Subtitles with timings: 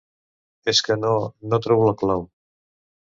[0.71, 1.11] És que no...
[1.51, 2.29] no trobo la clau.